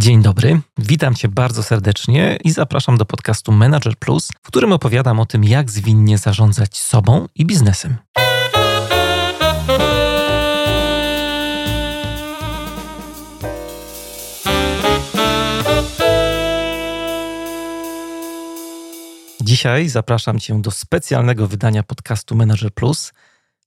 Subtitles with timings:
[0.00, 5.20] Dzień dobry, witam Cię bardzo serdecznie i zapraszam do podcastu Manager Plus, w którym opowiadam
[5.20, 7.96] o tym, jak zwinnie zarządzać sobą i biznesem.
[19.40, 23.12] Dzisiaj zapraszam Cię do specjalnego wydania podcastu Manager Plus.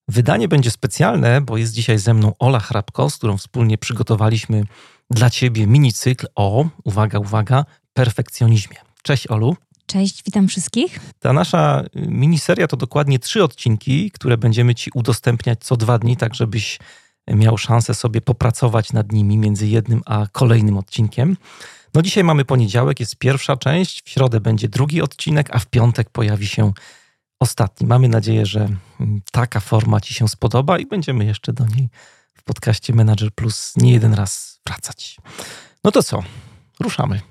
[0.07, 4.63] Wydanie będzie specjalne, bo jest dzisiaj ze mną Ola Hrabko, z którą wspólnie przygotowaliśmy
[5.09, 8.77] dla Ciebie minicykl o, uwaga, uwaga, perfekcjonizmie.
[9.03, 9.55] Cześć Olu.
[9.85, 10.99] Cześć, witam wszystkich.
[11.19, 16.35] Ta nasza miniseria to dokładnie trzy odcinki, które będziemy Ci udostępniać co dwa dni, tak
[16.35, 16.79] żebyś
[17.27, 21.37] miał szansę sobie popracować nad nimi między jednym a kolejnym odcinkiem.
[21.93, 26.09] No dzisiaj mamy poniedziałek, jest pierwsza część, w środę będzie drugi odcinek, a w piątek
[26.09, 26.73] pojawi się
[27.43, 27.87] ostatni.
[27.87, 28.67] Mamy nadzieję, że
[29.31, 31.89] taka forma Ci się spodoba i będziemy jeszcze do niej
[32.33, 35.17] w podcaście Manager Plus nie jeden raz wracać.
[35.83, 36.23] No to co?
[36.79, 37.21] Ruszamy.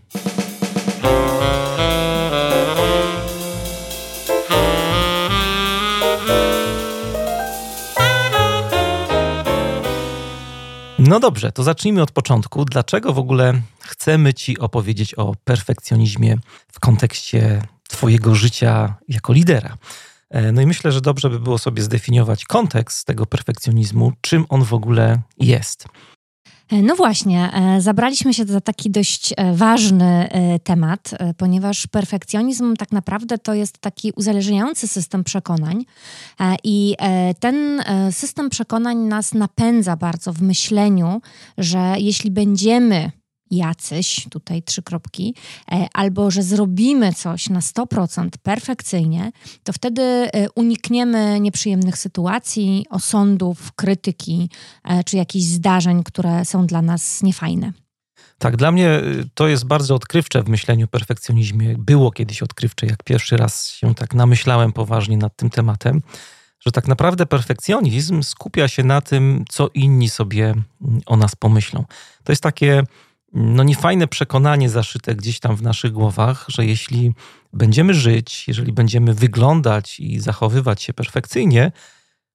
[10.98, 12.64] No dobrze, to zacznijmy od początku.
[12.64, 16.38] Dlaczego w ogóle chcemy Ci opowiedzieć o perfekcjonizmie
[16.72, 17.62] w kontekście
[18.02, 19.76] Twojego życia jako lidera?
[20.30, 24.64] E, no i myślę, że dobrze by było sobie zdefiniować kontekst tego perfekcjonizmu, czym on
[24.64, 25.86] w ogóle jest.
[26.72, 30.28] E, no właśnie, e, zabraliśmy się za taki dość ważny
[30.64, 35.84] temat, ponieważ perfekcjonizm tak naprawdę to jest taki uzależniający system przekonań
[36.64, 36.96] i
[37.40, 41.20] ten system przekonań nas napędza bardzo w myśleniu,
[41.58, 43.10] że jeśli będziemy
[43.52, 45.34] jacyś, tutaj trzy kropki,
[45.72, 49.32] e, albo że zrobimy coś na 100% perfekcyjnie,
[49.64, 54.50] to wtedy e, unikniemy nieprzyjemnych sytuacji, osądów, krytyki
[54.84, 57.72] e, czy jakichś zdarzeń, które są dla nas niefajne.
[58.38, 59.00] Tak, dla mnie
[59.34, 61.74] to jest bardzo odkrywcze w myśleniu o perfekcjonizmie.
[61.78, 66.02] Było kiedyś odkrywcze, jak pierwszy raz się tak namyślałem poważnie nad tym tematem,
[66.60, 71.84] że tak naprawdę perfekcjonizm skupia się na tym, co inni sobie mm, o nas pomyślą.
[72.24, 72.82] To jest takie
[73.32, 77.14] no niefajne przekonanie zaszyte gdzieś tam w naszych głowach, że jeśli
[77.52, 81.72] będziemy żyć, jeżeli będziemy wyglądać i zachowywać się perfekcyjnie,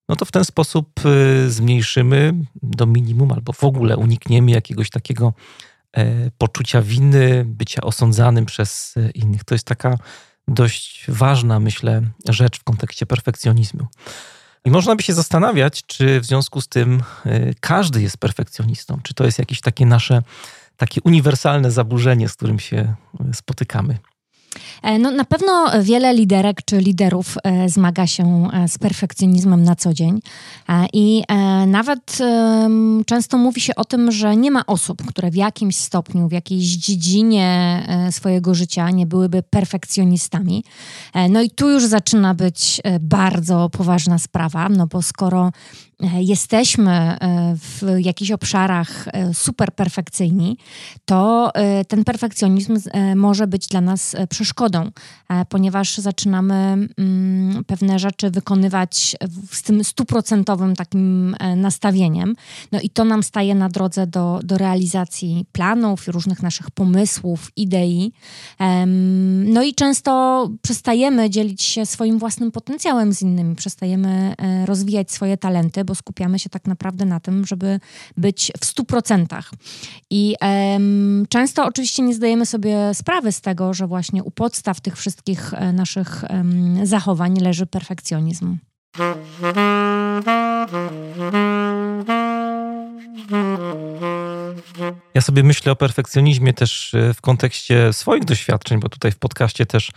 [0.10, 5.34] no to w ten sposób y, zmniejszymy do minimum albo w ogóle unikniemy jakiegoś takiego
[5.98, 9.44] e, poczucia winy, bycia osądzanym przez e, innych.
[9.44, 9.98] To jest taka
[10.48, 13.88] dość ważna, myślę, rzecz w kontekście perfekcjonizmu.
[14.66, 19.14] I można by się zastanawiać, czy w związku z tym e, każdy jest perfekcjonistą, czy
[19.14, 20.24] to jest jakieś takie nasze
[20.78, 22.96] takie uniwersalne zaburzenie, z którym się
[23.34, 23.98] spotykamy.
[24.82, 29.76] E, no, na pewno wiele liderek czy liderów e, zmaga się e, z perfekcjonizmem na
[29.76, 30.20] co dzień
[30.94, 31.24] i
[31.68, 32.18] nawet
[33.06, 36.66] często mówi się o tym, że nie ma osób, które w jakimś stopniu, w jakiejś
[36.66, 40.64] dziedzinie swojego życia nie byłyby perfekcjonistami.
[41.30, 45.52] No i tu już zaczyna być bardzo poważna sprawa, no bo skoro
[46.20, 47.18] jesteśmy
[47.56, 50.58] w jakichś obszarach super perfekcyjni,
[51.06, 51.52] to
[51.88, 52.78] ten perfekcjonizm
[53.16, 54.92] może być dla nas przeszkodą,
[55.30, 56.54] e, ponieważ zaczynamy
[56.98, 59.16] mm, pewne rzeczy wykonywać
[59.52, 62.36] z tym stuprocentowym takim e, nastawieniem.
[62.72, 68.14] No i to nam staje na drodze do, do realizacji planów, różnych naszych pomysłów, idei.
[69.46, 75.38] No i często przestajemy dzielić się swoim własnym potencjałem z innymi, przestajemy e, rozwijać swoje
[75.38, 77.80] talenty, bo skupiamy się tak naprawdę na tym, żeby
[78.18, 79.52] być w stu procentach.
[80.10, 80.36] I
[81.30, 85.74] często oczywiście nie zdajemy sobie sprawy z tego, że właśnie u podstaw tych wszystkich e,
[85.74, 86.24] naszych
[86.84, 88.58] zachowań leży perfekcjonizm.
[95.14, 99.66] Ja sobie myślę o perfekcjonizmie też e, w kontekście swoich doświadczeń, bo tutaj w podcaście
[99.66, 99.92] też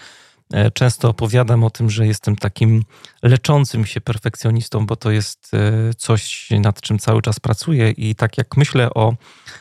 [0.75, 2.85] często opowiadam o tym, że jestem takim
[3.23, 7.91] leczącym się perfekcjonistą, bo to jest e, coś, nad czym cały czas pracuję.
[7.91, 9.15] I tak jak myślę o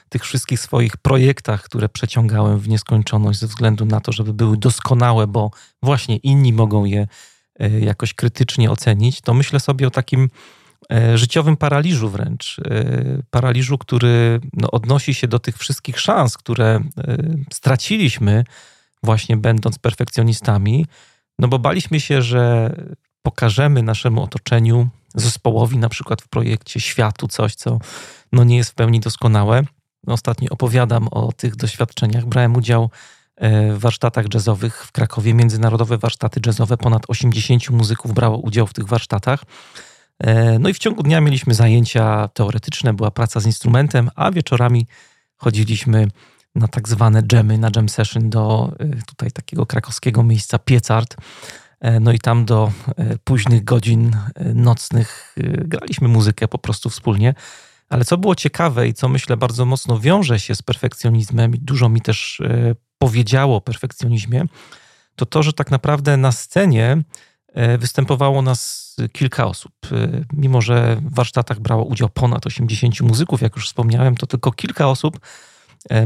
[0.09, 5.27] tych wszystkich swoich projektach, które przeciągałem w nieskończoność ze względu na to, żeby były doskonałe,
[5.27, 5.51] bo
[5.83, 7.07] właśnie inni mogą je
[7.59, 10.29] e, jakoś krytycznie ocenić, to myślę sobie o takim
[11.15, 12.57] życiowym paraliżu wręcz.
[13.29, 16.79] Paraliżu, który no, odnosi się do tych wszystkich szans, które
[17.53, 18.43] straciliśmy
[19.03, 20.85] właśnie będąc perfekcjonistami,
[21.39, 22.73] no bo baliśmy się, że
[23.21, 27.79] pokażemy naszemu otoczeniu, zespołowi na przykład w projekcie, światu coś, co
[28.31, 29.63] no nie jest w pełni doskonałe.
[30.07, 32.25] Ostatnio opowiadam o tych doświadczeniach.
[32.25, 32.89] Brałem udział
[33.35, 36.77] e, w warsztatach jazzowych w Krakowie, międzynarodowe warsztaty jazzowe.
[36.77, 39.43] Ponad 80 muzyków brało udział w tych warsztatach.
[40.19, 44.87] E, no i w ciągu dnia mieliśmy zajęcia teoretyczne, była praca z instrumentem, a wieczorami
[45.37, 46.07] chodziliśmy
[46.55, 48.73] na tak zwane dżemy, na jam session do
[49.07, 51.15] tutaj takiego krakowskiego miejsca Piecart.
[52.01, 52.71] No i tam do
[53.23, 54.17] późnych godzin
[54.53, 55.35] nocnych
[55.65, 57.33] graliśmy muzykę po prostu wspólnie.
[57.89, 61.89] Ale co było ciekawe i co myślę bardzo mocno wiąże się z perfekcjonizmem i dużo
[61.89, 62.41] mi też
[62.99, 64.45] powiedziało o perfekcjonizmie,
[65.15, 67.03] to to, że tak naprawdę na scenie
[67.47, 69.71] e, występowało nas kilka osób.
[69.91, 74.51] E, mimo, że w warsztatach brało udział ponad 80 muzyków, jak już wspomniałem, to tylko
[74.51, 75.19] kilka osób e,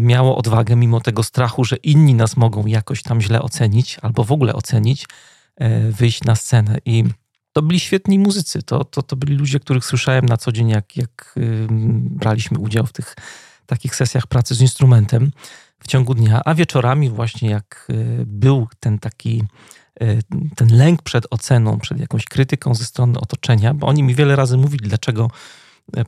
[0.02, 4.32] miało odwagę, mimo tego strachu, że inni nas mogą jakoś tam źle ocenić albo w
[4.32, 5.06] ogóle ocenić,
[5.90, 6.78] wyjść na scenę.
[6.86, 7.04] I
[7.54, 8.64] to byli świetni muzycy.
[8.64, 11.36] To, to, to byli ludzie, których słyszałem na co dzień, jak, jak
[12.00, 13.16] braliśmy udział w tych
[13.66, 15.32] takich sesjach pracy z instrumentem
[15.84, 19.44] w ciągu dnia, a wieczorami właśnie jak y, był ten taki
[20.04, 20.20] y,
[20.56, 24.58] ten lęk przed oceną, przed jakąś krytyką ze strony otoczenia, bo oni mi wiele razy
[24.58, 25.30] mówili, dlaczego e,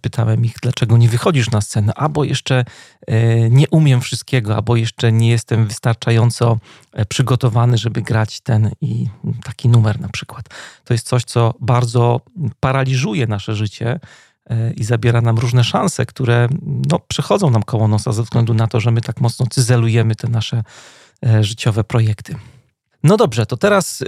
[0.02, 2.66] pytałem ich, dlaczego nie wychodzisz na scenę, albo jeszcze
[3.08, 6.58] e, nie umiem wszystkiego, albo jeszcze nie jestem wystarczająco
[6.94, 9.08] e, przygotowany, żeby grać ten i
[9.44, 10.50] taki numer na przykład.
[10.84, 12.22] To jest coś, co bardzo
[12.60, 14.00] paraliżuje nasze życie,
[14.76, 16.48] i zabiera nam różne szanse, które
[16.92, 20.28] no, przechodzą nam koło nosa ze względu na to, że my tak mocno cyzelujemy te
[20.28, 20.64] nasze
[21.26, 22.36] e, życiowe projekty.
[23.06, 24.08] No dobrze, to teraz yy,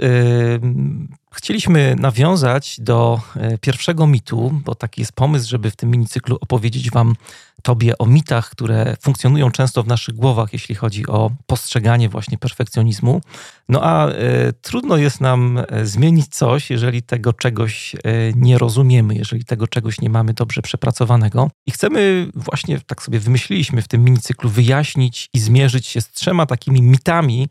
[1.34, 6.90] chcieliśmy nawiązać do yy, pierwszego mitu, bo taki jest pomysł, żeby w tym minicyklu opowiedzieć
[6.90, 7.14] Wam,
[7.62, 13.20] Tobie o mitach, które funkcjonują często w naszych głowach, jeśli chodzi o postrzeganie właśnie perfekcjonizmu.
[13.68, 17.96] No a yy, trudno jest nam zmienić coś, jeżeli tego czegoś
[18.36, 21.50] nie rozumiemy, jeżeli tego czegoś nie mamy dobrze przepracowanego.
[21.66, 26.46] I chcemy właśnie, tak sobie wymyśliliśmy w tym minicyklu, wyjaśnić i zmierzyć się z trzema
[26.46, 27.48] takimi mitami,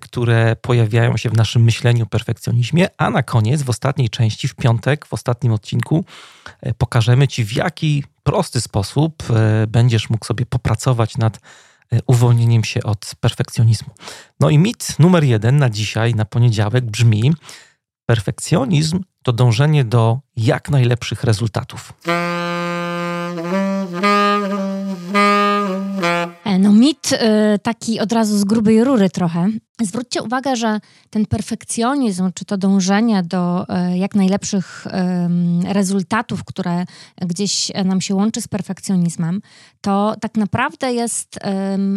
[0.00, 4.54] które pojawiają się w naszym myśleniu o perfekcjonizmie, a na koniec, w ostatniej części, w
[4.54, 6.04] piątek, w ostatnim odcinku,
[6.60, 11.40] e, pokażemy Ci, w jaki prosty sposób e, będziesz mógł sobie popracować nad
[12.06, 13.94] uwolnieniem się od perfekcjonizmu.
[14.40, 17.32] No i mit numer jeden na dzisiaj, na poniedziałek brzmi:
[18.06, 21.92] perfekcjonizm to dążenie do jak najlepszych rezultatów.
[26.78, 29.48] Mit y, taki od razu z grubej rury trochę.
[29.80, 30.80] Zwróćcie uwagę, że
[31.10, 34.86] ten perfekcjonizm, czy to dążenie do y, jak najlepszych
[35.64, 36.84] rezultatów, które
[37.20, 39.40] gdzieś nam się łączy z perfekcjonizmem,
[39.80, 41.38] to tak naprawdę jest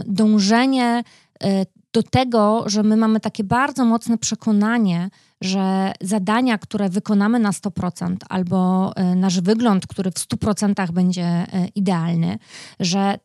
[0.05, 1.03] dążenie
[1.43, 1.47] y,
[1.93, 5.09] do tego, że my mamy takie bardzo mocne przekonanie,
[5.41, 12.37] że zadania, które wykonamy na 100%, albo nasz wygląd, który w 100% będzie idealny,
[12.79, 13.19] że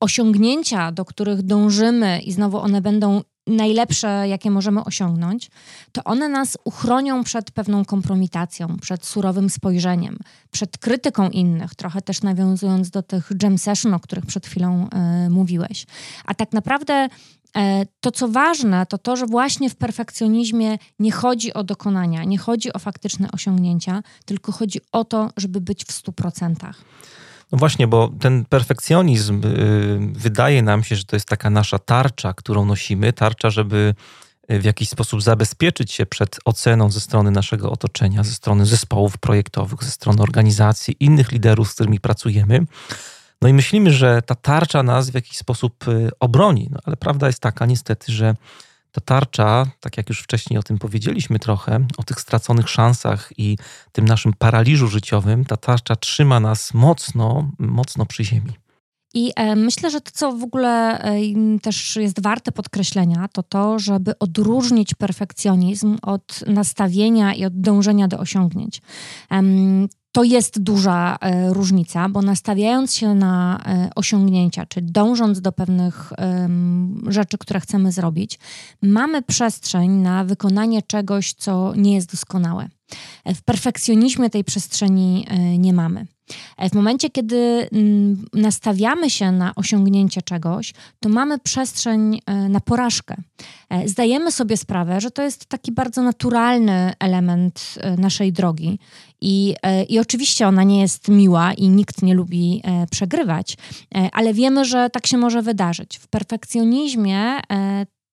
[0.00, 5.50] osiągnięcia, do których dążymy i znowu one będą najlepsze, jakie możemy osiągnąć,
[5.92, 10.18] to one nas uchronią przed pewną kompromitacją, przed surowym spojrzeniem,
[10.50, 14.88] przed krytyką innych, trochę też nawiązując do tych jam session, o których przed chwilą
[15.26, 15.86] y, mówiłeś.
[16.24, 17.08] A tak naprawdę
[17.56, 22.38] e, to, co ważne, to to, że właśnie w perfekcjonizmie nie chodzi o dokonania, nie
[22.38, 26.84] chodzi o faktyczne osiągnięcia, tylko chodzi o to, żeby być w stu procentach.
[27.52, 32.34] No właśnie, bo ten perfekcjonizm y, wydaje nam się, że to jest taka nasza tarcza,
[32.34, 33.94] którą nosimy, tarcza, żeby
[34.50, 39.18] y, w jakiś sposób zabezpieczyć się przed oceną ze strony naszego otoczenia, ze strony zespołów
[39.18, 42.66] projektowych, ze strony organizacji, innych liderów, z którymi pracujemy.
[43.42, 47.26] No i myślimy, że ta tarcza nas w jakiś sposób y, obroni, no ale prawda
[47.26, 48.34] jest taka niestety, że
[48.92, 53.58] ta tarcza, tak jak już wcześniej o tym powiedzieliśmy trochę, o tych straconych szansach i
[53.92, 58.52] tym naszym paraliżu życiowym, ta tarcza trzyma nas mocno, mocno przy ziemi.
[59.14, 61.18] I e, myślę, że to, co w ogóle e,
[61.62, 68.18] też jest warte podkreślenia, to to, żeby odróżnić perfekcjonizm od nastawienia i od dążenia do
[68.18, 68.82] osiągnięć
[70.18, 76.12] to jest duża e, różnica, bo nastawiając się na e, osiągnięcia, czy dążąc do pewnych
[77.06, 78.38] rzeczy, które chcemy zrobić,
[78.82, 82.68] mamy przestrzeń na wykonanie czegoś, co nie jest doskonałe.
[83.24, 85.26] E, w perfekcjonizmie tej przestrzeni
[85.58, 86.06] nie mamy.
[86.70, 93.16] W momencie, kiedy mm, nastawiamy się na osiągnięcie czegoś, to mamy przestrzeń na porażkę.
[93.84, 98.78] Zdajemy sobie sprawę, że to jest taki bardzo naturalny element naszej drogi
[99.20, 103.56] i, e, I oczywiście ona nie jest miła i nikt nie lubi e, przegrywać,
[103.94, 105.98] e, ale wiemy, że tak się może wydarzyć.
[105.98, 107.40] W perfekcjonizmie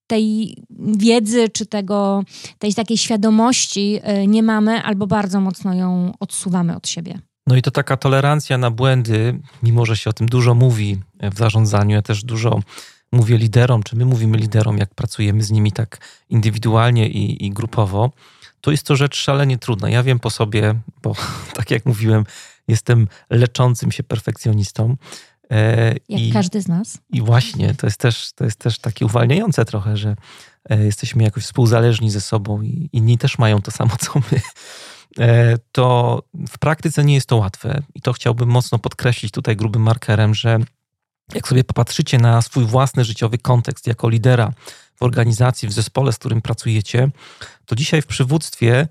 [0.07, 2.23] tej wiedzy czy tego,
[2.59, 7.19] tej takiej świadomości nie mamy albo bardzo mocno ją odsuwamy od siebie.
[7.47, 10.97] No i to taka tolerancja na błędy, mimo że się o tym dużo mówi
[11.33, 12.59] w zarządzaniu, ja też dużo
[13.11, 15.97] mówię liderom, czy my mówimy liderom, jak pracujemy z nimi tak
[16.29, 18.11] indywidualnie i, i grupowo,
[18.61, 19.89] to jest to rzecz szalenie trudna.
[19.89, 21.15] Ja wiem po sobie, bo
[21.57, 22.23] tak jak mówiłem,
[22.67, 24.95] jestem leczącym się perfekcjonistą.
[26.09, 26.97] Jak I, każdy z nas.
[27.09, 30.15] I właśnie, to jest, też, to jest też takie uwalniające trochę, że
[30.69, 34.41] jesteśmy jakoś współzależni ze sobą i inni też mają to samo, co my.
[35.71, 40.35] To w praktyce nie jest to łatwe i to chciałbym mocno podkreślić tutaj grubym markerem,
[40.35, 40.59] że
[41.33, 44.53] jak sobie popatrzycie na swój własny życiowy kontekst jako lidera
[44.95, 47.09] w organizacji, w zespole, z którym pracujecie,
[47.65, 48.87] to dzisiaj w przywództwie e,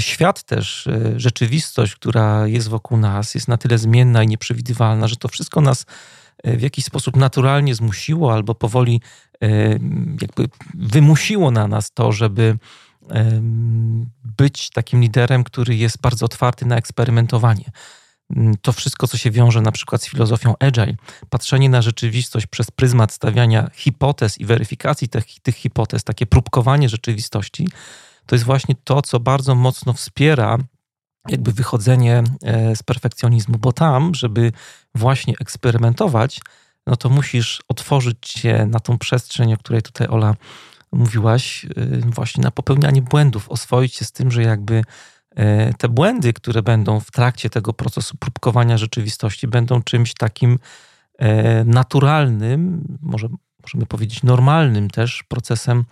[0.00, 5.16] świat też, e, rzeczywistość, która jest wokół nas, jest na tyle zmienna i nieprzewidywalna, że
[5.16, 5.86] to wszystko nas
[6.42, 9.00] e, w jakiś sposób naturalnie zmusiło albo powoli
[10.20, 12.58] jakby wymusiło na nas to, żeby
[14.24, 17.64] być takim liderem, który jest bardzo otwarty na eksperymentowanie.
[18.36, 20.94] Mm, to wszystko, co się wiąże na przykład z filozofią agile,
[21.30, 27.68] patrzenie na rzeczywistość przez pryzmat stawiania hipotez i weryfikacji tych, tych hipotez, takie próbkowanie rzeczywistości,
[28.26, 30.58] to jest właśnie to, co bardzo mocno wspiera
[31.28, 34.52] jakby wychodzenie e, z perfekcjonizmu, bo tam, żeby
[34.94, 36.40] właśnie eksperymentować,
[36.86, 40.34] no to musisz otworzyć się na tą przestrzeń, o której tutaj Ola
[40.92, 44.82] mówiłaś, e, właśnie na popełnianie błędów, oswoić się z tym, że jakby
[45.36, 50.58] E, te błędy, które będą w trakcie tego procesu próbkowania rzeczywistości, będą czymś takim
[51.64, 53.28] naturalnym, może
[53.62, 55.84] możemy powiedzieć normalnym też procesem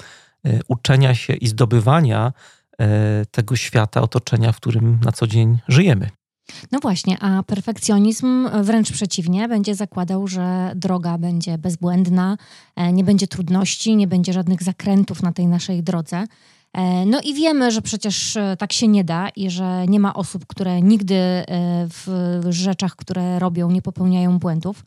[0.69, 2.33] uczenia się i zdobywania
[3.31, 6.11] tego świata, otoczenia, w którym na co dzień żyjemy.
[6.73, 12.37] No właśnie, a perfekcjonizm wręcz przeciwnie, będzie zakładał, że droga będzie bezbłędna,
[12.93, 16.25] nie będzie trudności, nie będzie żadnych zakrętów na tej naszej drodze.
[16.73, 20.15] E, no i wiemy, że przecież e, tak się nie da i że nie ma
[20.15, 21.45] osób, które nigdy e,
[21.89, 24.85] w rzeczach, które robią, nie popełniają błędów.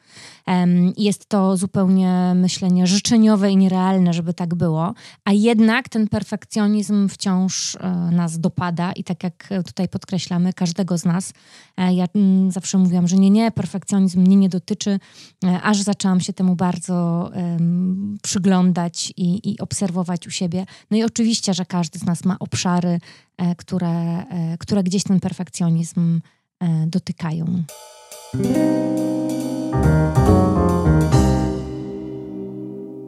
[0.97, 4.93] Jest to zupełnie myślenie życzeniowe i nierealne, żeby tak było,
[5.25, 7.77] a jednak ten perfekcjonizm wciąż
[8.11, 11.33] nas dopada i tak jak tutaj podkreślamy, każdego z nas.
[11.77, 14.99] Ja mm, zawsze mówiłam, że nie, nie, perfekcjonizm mnie nie dotyczy,
[15.63, 17.29] aż zaczęłam się temu bardzo
[18.21, 20.65] przyglądać i, i obserwować u siebie.
[20.91, 22.99] No i oczywiście, że każdy z nas ma obszary,
[23.37, 26.21] e, które, e, które gdzieś ten perfekcjonizm
[26.59, 27.63] e, dotykają.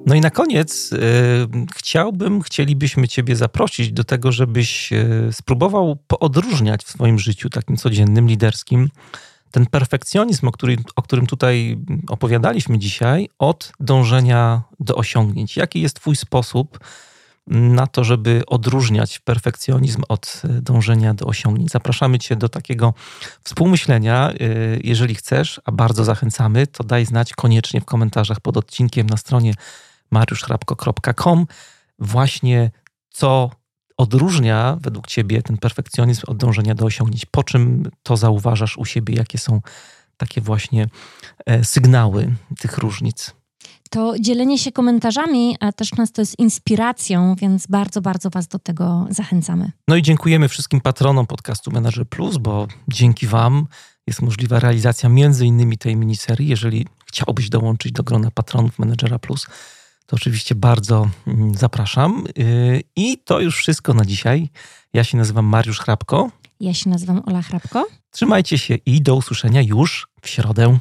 [0.05, 0.91] No i na koniec
[1.75, 4.89] chciałbym, chcielibyśmy Ciebie zaprosić do tego, żebyś
[5.31, 8.89] spróbował poodróżniać w swoim życiu takim codziennym, liderskim,
[9.51, 15.57] ten perfekcjonizm, o, który, o którym tutaj opowiadaliśmy dzisiaj, od dążenia do osiągnięć.
[15.57, 16.79] Jaki jest Twój sposób
[17.47, 21.71] na to, żeby odróżniać perfekcjonizm od e, dążenia do osiągnięć.
[21.71, 22.93] Zapraszamy Cię do takiego
[23.43, 24.29] współmyślenia.
[24.29, 24.35] E,
[24.83, 29.53] jeżeli chcesz, a bardzo zachęcamy, to daj znać koniecznie w komentarzach pod odcinkiem na stronie
[30.11, 31.47] mariuszchrapko.com
[31.99, 32.71] właśnie
[33.09, 33.49] co
[33.97, 37.25] odróżnia według Ciebie ten perfekcjonizm od dążenia do osiągnięć.
[37.25, 39.15] Po czym to zauważasz u siebie?
[39.15, 39.61] Jakie są
[40.17, 40.87] takie właśnie
[41.45, 43.35] e, sygnały tych różnic?
[43.89, 48.59] To dzielenie się komentarzami a też nas to jest inspiracją, więc bardzo, bardzo Was do
[48.59, 49.71] tego zachęcamy.
[49.87, 53.67] No i dziękujemy wszystkim patronom podcastu Manager Plus, bo dzięki Wam
[54.07, 56.47] jest możliwa realizacja między innymi tej miniserii.
[56.47, 59.47] Jeżeli chciałbyś dołączyć do grona patronów Managera Plus,
[60.05, 62.23] to oczywiście bardzo mm, zapraszam.
[62.39, 64.49] Y, I to już wszystko na dzisiaj.
[64.93, 66.31] Ja się nazywam Mariusz Hrabko.
[66.59, 67.87] Ja się nazywam Ola Hrabko.
[68.11, 70.77] Trzymajcie się i do usłyszenia już w środę.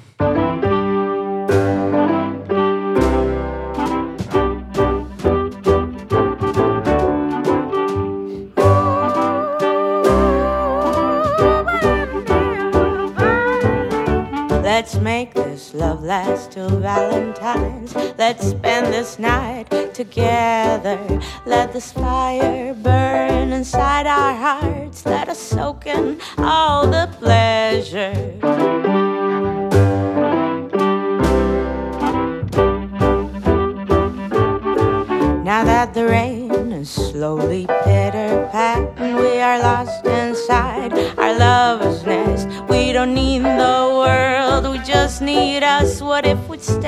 [46.14, 46.83] What if we'd stay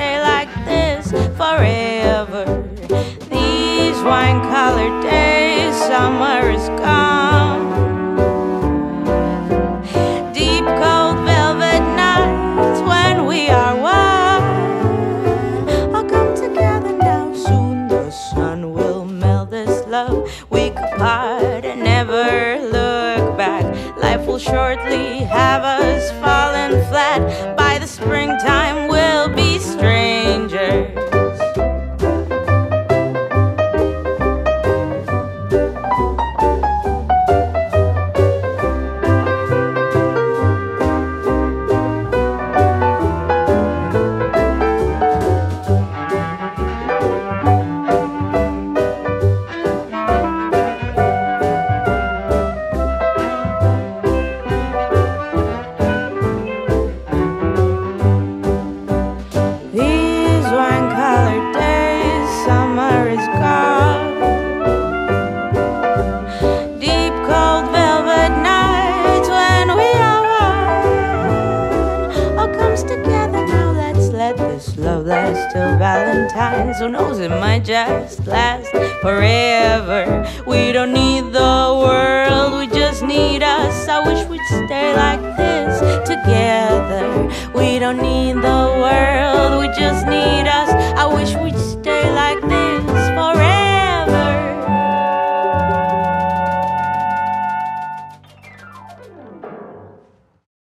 [75.07, 76.79] last till Valentine's.
[76.79, 78.69] Who knows, it might just last
[79.01, 80.27] forever.
[80.45, 83.87] We don't need the world, we just need us.
[83.87, 87.07] I wish we'd stay like this together.
[87.55, 90.69] We don't need the world, we just need us.
[91.01, 92.76] I wish we'd stay like this.